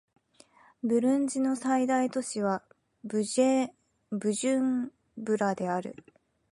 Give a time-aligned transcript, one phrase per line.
[0.81, 2.63] ブルンジの最大都市は
[3.03, 5.95] ブジュンブラである